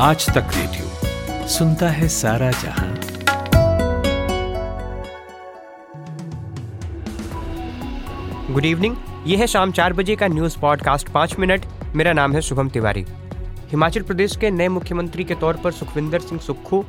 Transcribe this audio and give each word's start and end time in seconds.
आज 0.00 0.26
तक 0.26 0.48
रेडियो। 0.54 1.48
सुनता 1.48 1.88
है 1.88 2.08
सारा 2.08 2.50
जहाँ। 2.50 2.94
गुड 8.52 8.64
इवनिंग 8.64 8.96
ये 9.26 9.36
है 9.36 9.46
शाम 9.46 9.72
चार 9.72 9.92
बजे 9.92 10.16
का 10.16 10.28
न्यूज़ 10.28 10.58
पॉडकास्ट 10.58 11.08
पाँच 11.08 11.38
मिनट। 11.38 11.66
मेरा 11.94 12.12
नाम 12.12 12.32
है 12.32 12.40
शुभम 12.40 12.68
तिवारी। 12.68 13.04
हिमाचल 13.70 14.02
प्रदेश 14.02 14.36
के 14.36 14.50
नए 14.50 14.68
मुख्यमंत्री 14.68 15.24
के 15.24 15.34
तौर 15.34 15.56
पर 15.56 15.72
सुखविंदर 15.72 16.20
सिंह 16.20 16.40
सुक्खू 16.40 16.84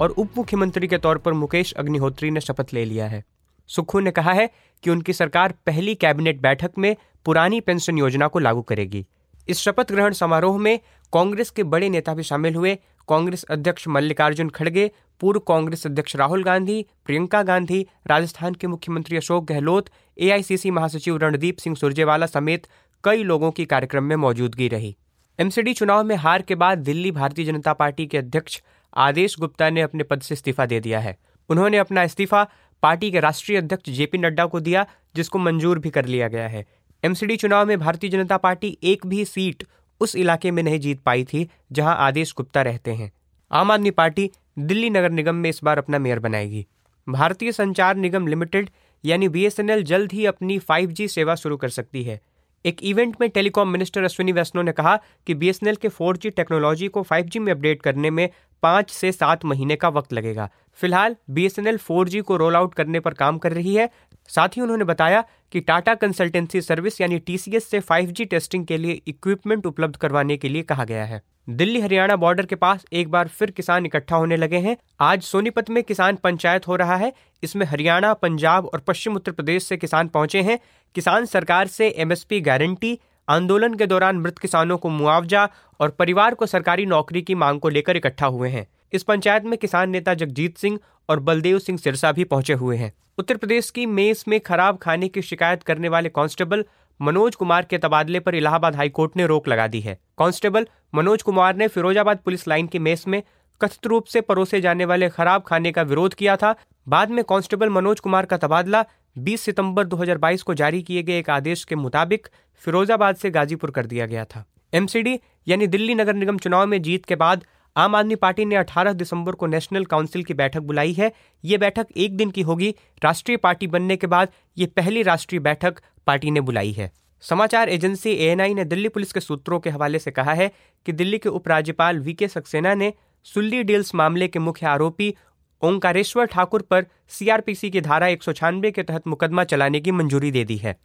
और 0.00 0.10
उप 0.10 0.30
मुख्यमंत्री 0.36 0.88
के 0.88 0.98
तौर 0.98 1.18
पर 1.18 1.32
मुकेश 1.32 1.72
अग्निहोत्री 1.72 2.30
ने 2.30 2.40
शपथ 2.40 2.66
ले 2.72 2.84
लिया 2.84 3.06
है। 3.06 3.24
सुक्खू 3.68 4.00
ने 4.00 4.10
कहा 4.10 4.32
है 4.32 4.50
कि 4.82 4.90
उनकी 4.90 5.12
सरकार 5.12 5.54
पहली 5.66 5.94
कैबिनेट 5.94 6.40
बैठक 6.40 6.70
में 6.78 6.96
पुरानी 7.24 7.60
पेंशन 7.60 7.98
योजना 7.98 8.26
को 8.26 8.38
लागू 8.38 8.62
करेगी। 8.62 9.06
इस 9.48 9.58
शपथ 9.58 9.92
ग्रहण 9.92 10.12
समारोह 10.12 10.58
में 10.58 10.78
कांग्रेस 11.12 11.50
के 11.50 11.62
बड़े 11.62 11.88
नेता 11.88 12.14
भी 12.14 12.22
शामिल 12.22 12.54
हुए। 12.54 12.74
कांग्रेस 13.08 13.44
अध्यक्ष 13.44 13.88
मल्लिकार्जुन 13.88 14.48
खड़गे, 14.48 14.90
पूर्व 15.20 15.40
कांग्रेस 15.40 15.86
अध्यक्ष 15.86 16.16
राहुल 16.16 16.42
गांधी, 16.44 16.86
प्रियंका 17.04 17.42
गांधी, 17.42 17.86
राजस्थान 18.06 18.54
के 18.54 18.66
मुख्यमंत्री 18.66 19.16
अशोक 19.16 19.44
गहलोत 19.44 19.90
एआईसीसी 20.18 20.70
महासचिव 20.70 21.16
रणदीप 21.16 21.58
सिंह 21.58 21.76
सुरजेवाला 21.76 22.26
समेत 22.26 22.66
कई 23.04 23.22
लोगों 23.22 23.50
की 23.50 23.64
कार्यक्रम 23.64 24.04
में 24.04 24.16
मौजूदगी 24.16 24.68
रही। 24.68 24.96
एमसीडी 25.38 25.74
चुनाव 25.74 26.04
में 26.04 26.16
हार 26.16 26.42
के 26.42 26.54
बाद 26.54 26.78
दिल्ली 26.78 27.10
भारतीय 27.10 27.44
जनता 27.44 27.72
पार्टी 27.72 28.06
के 28.06 28.18
अध्यक्ष 28.18 28.60
आदेश 28.96 29.38
गुप्ता 29.38 29.70
ने 29.70 29.80
अपने 29.80 30.02
पद 30.02 30.20
से 30.20 30.34
इस्तीफा 30.34 30.66
दे 30.66 30.80
दिया 30.80 31.00
है। 31.00 31.16
उन्होंने 31.48 31.78
अपना 31.78 32.02
इस्तीफा 32.02 32.46
पार्टी 32.82 33.10
के 33.10 33.20
राष्ट्रीय 33.20 33.58
अध्यक्ष 33.58 33.90
जेपी 33.90 34.18
नड्डा 34.18 34.46
को 34.46 34.60
दिया, 34.60 34.86
जिसको 35.16 35.38
मंजूर 35.38 35.78
भी 35.78 35.90
कर 35.90 36.04
लिया 36.04 36.28
गया 36.28 36.48
है। 36.48 36.66
एमसीडी 37.06 37.36
चुनाव 37.36 37.66
में 37.66 37.78
भारतीय 37.78 38.10
जनता 38.10 38.36
पार्टी 38.36 38.78
एक 38.82 39.06
भी 39.06 39.24
सीट 39.24 39.62
उस 40.00 40.14
इलाके 40.16 40.50
में 40.50 40.62
नहीं 40.62 40.78
जीत 40.80 41.00
पाई 41.00 41.24
थी, 41.24 41.48
जहाँ 41.72 41.96
आदेश 41.96 42.32
गुप्ता 42.36 42.62
रहते 42.62 42.90
हैं। 42.90 43.10
आम 43.50 43.70
आदमी 43.70 43.90
पार्टी 43.90 44.30
दिल्ली 44.58 44.90
नगर 44.90 45.10
निगम 45.10 45.34
में 45.34 45.50
इस 45.50 45.60
बार 45.64 45.78
अपना 45.78 45.98
मेयर 45.98 46.18
बनाएगी। 46.18 46.66
भारतीय 47.08 47.52
संचार 47.52 47.96
निगम 47.96 48.26
लिमिटेड, 48.26 48.70
यानी 49.04 49.28
बीएसएनएल 49.28 49.82
जल्द 49.82 50.12
ही 50.12 50.26
अपनी 50.26 50.58
5G 50.60 51.08
सेवा 51.08 51.34
शुरू 51.34 51.56
कर 51.56 51.68
सकती 51.68 52.02
है। 52.02 52.20
एक 52.64 52.82
इवेंट 52.82 53.16
में 53.20 53.28
टेलीकॉम 53.30 53.68
मिनिस्टर 53.68 54.04
अश्विनी 54.04 54.32
वैष्णव 54.32 54.62
ने 54.62 54.72
कहा 54.72 54.96
कि 55.26 55.34
बीएसएनएल 55.34 55.76
के 55.76 55.88
4G 55.88 56.30
टेक्नोलॉजी 56.30 56.88
को 56.88 57.02
5G 57.02 57.38
में 57.38 57.52
अपडेट 57.52 57.82
करने 57.82 58.10
में 58.10 58.28
पाँच 58.62 58.90
से 58.90 59.12
सात 59.12 59.44
महीने 59.44 59.76
का 59.76 59.88
वक्त 59.88 60.12
लगेगा। 60.12 60.50
फ़िलहाल 60.78 61.16
बीएसएनएल 61.30 61.78
4G 61.80 62.22
को 62.22 62.36
रोल 62.36 62.56
आउट 62.56 62.74
करने 62.74 63.00
पर 63.00 63.14
काम 63.14 63.38
कर 63.38 63.52
रही 63.52 63.74
है 63.74 63.88
साथ 64.28 64.48
ही 64.48 64.62
उन्होंने 64.62 64.84
बताया 64.84 65.24
कि 65.52 65.60
टाटा 65.60 65.94
कंसल्टेंसी 65.94 66.60
सर्विस 66.60 67.00
यानी 67.00 67.18
टीसीएस 67.18 67.70
से 67.70 67.80
5G 67.80 68.24
टेस्टिंग 68.24 68.66
के 68.66 68.78
लिए 68.78 69.00
इक्विपमेंट 69.06 69.66
उपलब्ध 69.66 69.96
करवाने 69.96 70.36
के 70.36 70.48
लिए 70.48 70.62
कहा 70.62 70.84
गया 70.84 71.04
है। 71.04 71.22
दिल्ली 71.48 71.80
हरियाणा 71.80 72.16
बॉर्डर 72.16 72.46
के 72.46 72.54
पास 72.54 72.84
एक 72.92 73.10
बार 73.10 73.28
फिर 73.28 73.50
किसान 73.50 73.86
इकट्ठा 73.86 74.16
होने 74.16 74.36
लगे 74.36 74.58
हैं। 74.58 74.76
आज 75.00 75.22
सोनीपत 75.22 75.70
में 75.70 75.82
किसान 75.82 76.16
पंचायत 76.16 76.68
हो 76.68 76.76
रहा 76.76 76.96
है। 76.96 77.12
इसमें 77.42 77.66
हरियाणा, 77.66 78.14
पंजाब 78.14 78.66
और 78.66 78.80
पश्चिम 78.80 79.16
उत्तर 79.16 79.32
प्रदेश 79.32 79.62
से 79.62 79.76
किसान 79.76 80.08
पहुँचे 80.08 80.42
हैं। 80.42 80.58
किसान 80.94 81.24
सरकार 81.24 81.66
से 81.66 81.88
एमएसपी 81.88 82.40
गारंटी 82.40 82.98
आंदोलन 83.28 83.74
के 83.74 83.86
दौरान 83.86 84.16
मृत 84.16 84.38
किसानों 84.38 84.76
को 84.78 84.88
मुआवजा 84.88 85.48
और 85.80 85.90
परिवार 85.90 86.34
को 86.34 86.46
सरकारी 86.46 86.84
नौकरी 86.86 87.22
की 87.22 87.34
मांग 87.34 87.60
को 87.60 87.68
लेकर 87.68 87.96
इकट्ठा 87.96 88.26
हुए 88.26 88.48
हैं। 88.48 88.66
इस 88.92 89.02
पंचायत 89.02 89.44
में 89.44 89.56
किसान 89.58 89.90
नेता 89.90 90.14
जगजीत 90.14 90.58
सिंह 90.58 90.78
और 91.08 91.20
बलदेव 91.20 91.58
सिंह 91.58 91.78
सिरसा 91.78 92.12
भी 92.12 92.24
पहुँचे 92.24 92.52
हुए 92.52 92.76
हैं। 92.76 92.92
उत्तर 93.18 93.36
प्रदेश 93.36 93.70
की 93.70 93.86
मेस 93.86 94.24
में 94.28 94.38
खराब 94.40 94.78
खाने 94.78 95.08
की 95.08 95.22
शिकायत 95.22 95.62
करने 95.62 95.88
वाले 95.88 96.08
कांस्टेबल 96.08 96.64
मनोज 97.00 97.34
कुमार 97.34 97.64
के 97.64 97.78
तबादले 97.78 98.20
पर 98.20 98.34
इलाहाबाद 98.34 98.76
हाईकोर्ट 98.76 99.16
ने 99.16 99.26
रोक 99.26 99.48
लगा 99.48 99.66
दी 99.66 99.80
है। 99.80 99.98
कांस्टेबल 100.18 100.66
मनोज 100.94 101.22
कुमार 101.22 101.56
ने 101.56 101.68
फिरोजाबाद 101.68 102.18
पुलिस 102.18 102.46
लाइन 102.48 102.66
की 102.66 102.78
मेस 102.78 103.06
में 103.08 103.22
कथित 103.60 103.86
रूप 103.86 104.04
से 104.04 104.20
परोसे 104.20 104.60
जाने 104.60 104.84
वाले 104.84 105.08
खराब 105.08 105.42
खाने 105.42 105.72
का 105.72 105.82
विरोध 105.82 106.14
किया 106.14 106.36
था। 106.36 106.54
बाद 106.86 107.10
में 107.10 107.22
कांस्टेबल 107.24 107.68
मनोज 107.68 108.00
कुमार 108.00 108.26
का 108.26 108.36
तबादला 108.36 108.84
20 109.18 109.40
सितंबर 109.40 109.84
2022 109.84 110.42
को 110.42 110.54
जारी 110.54 110.82
किए 110.82 111.02
गए 111.02 111.18
एक 111.18 111.30
आदेश 111.30 111.64
के 111.64 111.74
मुताबिक 111.74 112.28
फिरोजाबाद 112.54 113.16
से 113.16 113.30
गाजीपुर 113.30 113.70
कर 113.70 113.86
दिया 113.86 114.06
गया 114.06 114.24
था। 114.24 114.44
एमसीडी, 114.74 115.20
यानी 115.48 115.66
दिल्ली 115.66 115.94
नगर 115.94 116.14
निगम 116.14 116.38
चुनाव 116.38 116.66
में 116.66 116.82
जीत 116.82 117.04
के 117.04 117.16
बाद 117.16 117.44
आम 117.76 117.94
आदमी 117.94 118.14
पार्टी 118.14 118.44
ने 118.44 118.56
18 118.56 118.92
दिसंबर 118.92 119.32
को 119.32 119.46
नेशनल 119.46 119.84
काउंसिल 119.84 120.24
की 120.24 120.34
बैठक 120.34 120.60
बुलाई 120.60 120.92
है। 120.92 121.12
ये 121.44 121.58
बैठक 121.58 121.86
एक 121.96 122.16
दिन 122.16 122.30
की 122.30 122.42
होगी। 122.42 122.74
राष्ट्रीय 123.04 123.36
पार्टी 123.36 123.66
बनने 123.66 123.96
के 123.96 124.06
बाद 124.06 124.28
ये 124.58 124.66
पहली 124.66 125.02
राष्ट्रीय 125.02 125.40
बैठक 125.40 125.80
पार्टी 126.06 126.30
ने 126.30 126.40
बुलाई 126.40 126.72
है। 126.72 126.90
समाचार 127.20 127.68
एजेंसी 127.68 128.10
एएनआई 128.10 128.54
ने 128.54 128.64
दिल्ली 128.64 128.88
पुलिस 128.88 129.12
के 129.12 129.20
सूत्रों 129.20 129.60
के 129.60 129.70
हवाले 129.70 129.98
से 129.98 130.10
कहा 130.10 130.34
है 130.34 130.50
कि 130.86 130.92
दिल्ली 130.92 131.18
के 131.18 131.28
उपराज्यपाल 131.28 131.98
वी 131.98 132.14
के 132.14 132.28
सक्सेना 132.28 132.74
ने 132.74 132.92
सुल्ली 133.24 133.62
डील्स 133.62 133.94
मामले 133.94 134.28
के 134.28 134.38
मुख्य 134.38 134.66
आरोपी 134.66 135.14
ओंकारेश्वर 135.62 136.24
ठाकुर 136.24 136.62
पर 136.62 136.86
सीआरपीसी 137.08 137.70
की 137.70 137.80
धारा 137.80 138.06
एक 138.06 138.22
सौ 138.22 138.32
छियानवे 138.32 138.70
के 138.70 138.82
तहत 138.82 139.06
मुकदमा 139.08 139.44
चलाने 139.44 139.80
की 139.80 139.92
मंजूरी 139.92 140.30
दे 140.30 140.44
दी 140.44 140.56
है। 140.56 140.76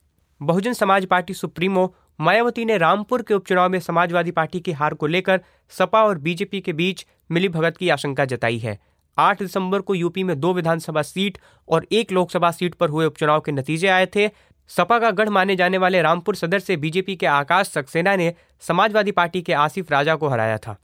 बहुजन 0.41 0.73
समाज 0.73 1.05
पार्टी 1.05 1.33
सुप्रीमो 1.33 1.93
मायावती 2.19 2.65
ने 2.65 2.77
रामपुर 2.77 3.21
के 3.21 3.33
उपचुनाव 3.33 3.69
में 3.69 3.79
समाजवादी 3.79 4.31
पार्टी 4.31 4.59
की 4.59 4.71
हार 4.71 4.93
को 4.93 5.07
लेकर 5.07 5.41
सपा 5.71 6.03
और 6.03 6.17
बीजेपी 6.17 6.61
के 6.61 6.73
बीच 6.73 7.05
मिली 7.31 7.49
भगत 7.49 7.77
की 7.77 7.89
आशंका 7.89 8.25
जताई 8.25 8.57
है। 8.57 8.77
8 9.17 9.39
दिसंबर 9.39 9.81
को 9.81 9.95
यूपी 9.95 10.23
में 10.23 10.39
दो 10.39 10.53
विधानसभा 10.53 11.01
सीट 11.01 11.37
और 11.67 11.85
एक 11.91 12.11
लोकसभा 12.11 12.51
सीट 12.51 12.75
पर 12.75 12.89
हुए 12.89 13.05
उपचुनाव 13.05 13.41
के 13.41 13.51
नतीजे 13.51 13.87
आए 13.87 14.05
थे। 14.05 14.29
सपा 14.69 14.99
का 14.99 15.11
गढ़ 15.11 15.29
माने 15.29 15.55
जाने 15.55 15.77
वाले 15.77 16.01
रामपुर 16.01 16.35
सदर 16.35 16.59
से 16.59 16.77
बीजेपी 16.77 17.15
के 17.15 17.25
आकाश 17.25 17.67
सक्सेना 17.67 18.15
ने 18.15 18.33
समाजवादी 18.59 19.11
पार्टी 19.11 19.41
के 19.41 19.53
आसिफ 19.53 19.91
राजा 19.91 20.15
को 20.15 20.27
हराया 20.27 20.57
था। 20.57 20.77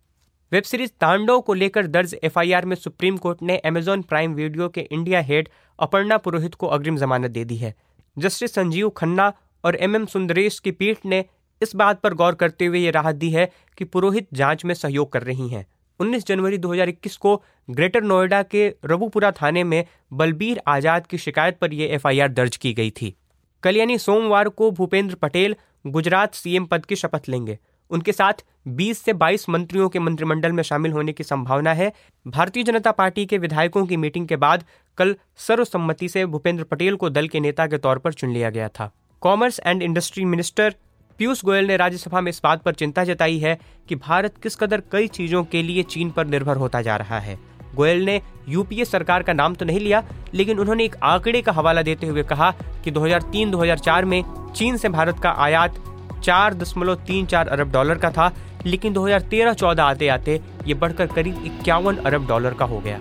वेब 0.51 0.63
सीरीज़ 0.63 0.91
तांडव 1.01 1.39
को 1.39 1.53
लेकर 1.53 1.87
दर्ज 1.87 2.15
एफआईआर 2.23 2.65
में 2.65 2.75
सुप्रीम 2.75 3.15
कोर्ट 3.17 3.41
ने 3.41 3.57
अमेजॉन 3.57 4.01
प्राइम 4.01 4.33
वीडियो 4.33 4.67
के 4.69 4.81
इंडिया 4.81 5.21
हेड 5.21 5.49
अपर्णा 5.79 6.17
पुरोहित 6.17 6.55
को 6.55 6.67
अग्रिम 6.67 6.97
जमानत 6.97 7.31
दे 7.31 7.43
दी 7.45 7.55
है। 7.55 7.73
जस्टिस 8.17 8.53
संजीव 8.53 8.89
खन्ना 8.89 9.31
और 9.63 9.75
एम 9.75 9.95
एम 9.95 10.05
सुंदरेश 10.05 10.59
की 10.59 10.71
पीठ 10.71 11.05
ने 11.05 11.23
इस 11.61 11.75
बात 11.75 11.99
पर 12.01 12.13
गौर 12.13 12.35
करते 12.35 12.65
हुए 12.65 12.79
ये 12.79 12.91
राहत 12.91 13.15
दी 13.15 13.29
है 13.29 13.49
कि 13.77 13.85
पुरोहित 13.85 14.27
जाँच 14.33 14.65
में 14.65 14.73
सहयोग 14.73 15.11
कर 15.11 15.23
रही 15.23 15.49
हैं। 15.49 15.65
19 15.99 16.27
जनवरी 16.27 16.57
2021 16.57 17.17
को 17.17 17.35
ग्रेटर 17.67 18.03
नोएडा 18.03 18.43
के 18.43 18.67
रबुपुरा 18.85 19.31
थाने 19.31 19.63
में 19.63 19.83
बलबीर 20.13 20.61
आज़ाद 20.67 21.07
की 21.07 21.17
शिकायत 21.17 21.57
पर 21.57 21.73
यह 21.73 21.93
एफआईआर 21.93 22.29
दर्ज 22.31 22.57
की 22.57 22.73
गई 22.73 22.91
थी। 22.91 23.15
कल 23.63 23.77
यानी 23.77 23.97
सोमवार 23.97 24.49
को 24.49 24.71
भूपेंद्र 24.71 25.15
पटेल 25.15 25.55
गुजरात 25.85 26.33
सीएम 26.33 26.65
पद 26.65 26.85
की 26.85 26.95
शपथ 26.95 27.29
लेंगे। 27.29 27.59
उनके 27.91 28.11
साथ 28.11 28.43
20 28.67 29.01
से 29.03 29.13
22 29.13 29.47
मंत्रियों 29.49 29.89
के 29.89 29.99
मंत्रिमंडल 29.99 30.51
में 30.51 30.63
शामिल 30.63 30.91
होने 30.91 31.13
की 31.13 31.23
संभावना 31.23 31.73
है। 31.73 31.91
भारतीय 32.25 32.63
जनता 32.63 32.91
पार्टी 32.91 33.25
के 33.25 33.37
विधायकों 33.37 33.85
की 33.85 33.97
मीटिंग 33.97 34.27
के 34.27 34.35
बाद 34.35 34.63
कल 34.97 35.15
सर्वसम्मति 35.37 36.09
से 36.09 36.25
भूपेंद्र 36.25 36.63
पटेल 36.63 36.95
को 36.95 37.09
दल 37.09 37.27
के 37.27 37.39
नेता 37.39 37.67
के 37.67 37.77
तौर 37.77 37.97
पर 37.97 38.13
चुन 38.13 38.29
लिया 38.29 38.49
गया 38.49 38.67
था। 38.69 38.91
Commerce 39.21 39.59
and 39.65 39.83
industry 39.83 40.25
minister 40.25 40.75
Piyush 41.19 41.43
Goyal 41.45 41.65
ने 41.65 41.77
राज्यसभा 41.77 42.21
में 42.21 42.29
इस 42.29 42.41
बात 42.43 42.61
पर 42.63 42.73
चिंता 42.73 43.03
जताई 43.03 43.37
है 43.39 43.57
कि 43.89 43.95
भारत 43.95 44.33
किस 44.43 44.55
कदर 44.55 44.81
कई 44.91 45.07
चीज़ों 45.07 45.43
के 45.43 45.61
लिए 45.63 45.83
चीन 45.83 46.09
पर 46.09 46.27
निर्भर 46.27 46.57
होता 46.57 46.81
जा 46.81 46.95
रहा 46.95 47.19
है। 47.19 47.37
गोयल 47.75 48.03
ने 48.05 48.21
यूपीए 48.49 48.85
सरकार 48.85 49.23
का 49.23 49.33
नाम 49.33 49.55
तो 49.55 49.65
नहीं 49.65 49.79
लिया, 49.79 50.03
लेकिन 50.33 50.59
उन्होंने 50.59 50.85
एक 50.85 50.95
आंकड़े 51.03 51.41
का 51.41 51.51
हवाला 51.51 51.81
देते 51.81 52.07
हुए 52.07 52.23
कहा 52.23 52.51
कि 52.83 52.91
2003-2004 52.91 54.05
में 54.05 54.23
चीन 54.55 54.77
से 54.77 54.89
भारत 54.89 55.19
का 55.19 55.31
आयात 55.37 55.83
चार 56.19 56.53
दशमलव 56.53 56.95
तीन 57.07 57.25
चार 57.25 57.47
अरब 57.47 57.71
डॉलर 57.71 57.97
का 57.97 58.11
था, 58.11 58.31
लेकिन 58.65 58.93
2013-14 58.93 59.83
आते 59.83 60.07
आते 60.07 60.39
ये 60.67 60.73
बढ़कर 60.73 61.07
करीब 61.07 61.43
इक्यावन 61.45 61.95
अरब 61.95 62.27
डॉलर 62.27 62.53
का 62.53 62.65
हो 62.65 62.79
गया। 62.79 62.99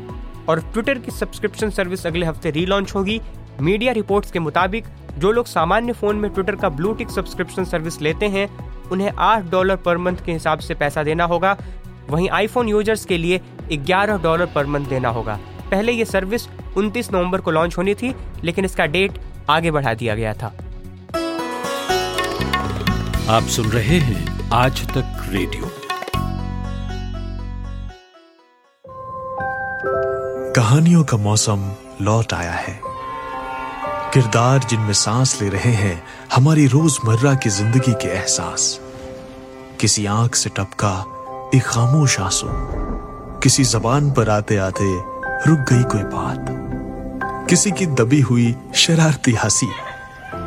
और 0.49 0.61
ट्विटर 0.63 0.99
की 0.99 1.11
सब्सक्रिप्शन 1.11 1.71
सर्विस 1.71 2.07
अगले 2.07 2.27
हफ़्ते 2.27 2.51
रीलॉन्च 2.51 2.95
होगी। 2.95 3.21
मीडिया 3.61 3.93
रिपोर्ट्स 3.93 4.31
के 4.31 4.39
मुताबिक, 4.39 4.85
जो 5.19 5.33
लोग 5.33 5.47
सामान्य 5.47 5.93
फ़ोन 5.93 6.17
में 6.17 6.31
ट्विटर 6.31 6.57
का 6.57 6.69
ब्लू 6.69 6.93
टिक 6.93 7.11
सब्सक्रिप्शन 7.11 7.65
सर्विस 7.65 8.01
लेते 8.03 8.27
हैं, 8.29 8.49
उन्हें 8.91 9.11
आठ 9.11 9.51
डॉलर 9.51 9.77
पर 9.77 9.99
मंथ 9.99 10.17
के 10.27 10.33
हिसाब 10.33 10.59
से 10.59 10.75
पैसा 10.75 11.03
देना 11.03 11.25
होगा। 11.25 11.57
वहीं 12.11 12.29
आईफोन 12.31 12.69
यूज़र्स 12.69 13.05
के 13.05 13.19
लिए 13.19 13.41
ग्यारह 13.73 14.19
डॉलर 14.19 14.47
पर 14.47 14.67
मंथ 14.67 14.87
देना 14.87 15.09
होगा। 15.09 15.39
पहले 15.71 15.93
ये 15.93 16.05
सर्विस 16.05 16.47
29 16.77 17.11
नवंबर 17.13 17.41
को 17.41 17.51
लॉन्च 17.51 17.77
होनी 17.79 17.95
थी, 17.95 18.15
लेकिन 18.45 18.65
इसका 18.65 18.87
डेट 18.87 19.19
आगे 19.51 19.71
बढ़ा 19.71 19.95
दिया 19.95 20.15
गया 20.15 20.35
था। 20.35 20.53
आप 23.31 23.43
सुन 23.43 23.67
रहे 23.67 23.99
हैं 23.99 24.51
आज 24.51 24.83
तक 24.89 25.25
रेडियो। 25.29 25.71
कहानियों 30.53 31.05
का 31.05 31.17
मौसम 31.17 31.73
लौट 32.03 32.33
आया 32.33 32.53
है। 32.53 32.81
किरदार 34.15 34.59
जिनमें 34.59 34.93
सांस 34.93 35.43
ले 35.43 35.49
रहे 35.49 35.73
हैं, 35.73 36.03
हमारी 36.35 36.67
रोज़मर्रा 36.67 37.35
की 37.35 37.51
ज़िंदगी 37.51 37.93
के 37.93 38.09
एहसास। 38.09 38.81
किसी 39.81 40.07
आँख 40.07 40.35
से 40.35 40.51
टपका 40.51 40.95
एक 41.55 41.63
खामोश 41.63 42.21
आँसू। 42.21 42.49
किसी 43.41 43.65
जबान 43.65 44.11
पर 44.11 44.31
आते 44.31 44.57
आते 44.57 44.95
रुक 45.51 45.73
गई 45.73 45.83
कोई 45.83 46.03
बात। 46.03 46.47
किसी 47.51 47.71
की 47.71 47.87
दबी 47.87 48.21
हुई 48.21 48.57
शरारती 48.75 49.33
हँसी। 49.33 49.73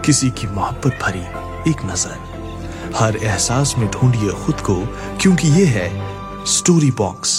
किसी 0.06 0.30
की 0.30 0.48
मोहब्बत 0.48 1.00
भरी 1.04 1.72
एक 1.72 1.86
नज़र। 1.86 2.29
हर 2.96 3.18
एहसास 3.18 3.74
में 3.78 3.88
ढूंढिए 3.88 4.32
खुद 4.46 4.60
को, 4.60 4.76
क्योंकि 5.22 5.48
ये 5.50 5.66
है 5.66 5.90
story 6.48 6.92
box 6.92 7.30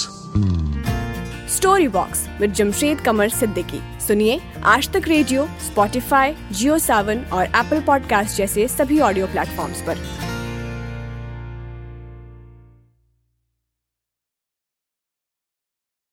story 1.57 1.89
box 1.89 2.27
with 2.41 2.53
Jamshed 2.53 3.01
Qamar 3.01 3.29
Siddiqui 3.29 3.81
सुनिए 4.07 4.41
आज 4.65 4.89
तक 4.93 5.09
रेडियो 5.09 5.47
स्पॉटिफाई 5.67 6.35
जियो 6.53 6.79
सावन 6.79 7.25
और 7.33 7.45
एप्पल 7.47 7.81
पॉडकास्ट 7.81 8.37
जैसे 8.37 8.69
सभी 8.69 9.01
ऑडियो 9.01 9.27
प्लेटफॉर्म्स 9.27 9.83
पर। 9.83 9.99